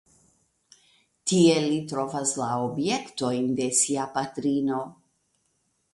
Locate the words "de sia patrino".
3.61-4.85